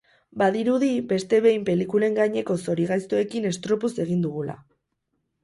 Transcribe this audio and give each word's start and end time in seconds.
Badirudi 0.41 0.87
beste 1.11 1.39
behin 1.45 1.65
pelikulen 1.67 2.17
gaineko 2.21 2.57
zorigaiztoekin 2.65 3.47
estropuz 3.53 3.93
egin 4.07 4.27
dugula. 4.27 4.59